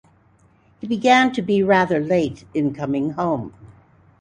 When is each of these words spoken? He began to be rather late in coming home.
He 0.79 0.87
began 0.87 1.31
to 1.33 1.43
be 1.43 1.61
rather 1.61 1.99
late 1.99 2.43
in 2.55 2.73
coming 2.73 3.11
home. 3.11 3.53